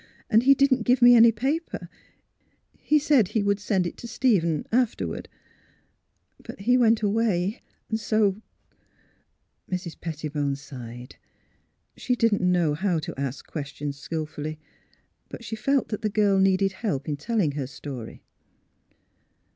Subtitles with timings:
[0.31, 1.87] And he didn't give me any paper.
[2.79, 5.29] He said he would send it to Stephen, afterward.
[6.41, 7.61] But he went away.
[7.95, 8.41] So"
[9.71, 10.01] Mrs.
[10.01, 11.17] Pettibone sighed.
[11.95, 14.57] She didn't know how to ask questions skilfully;
[15.29, 18.23] but she felt that the girl needed help in telling her story.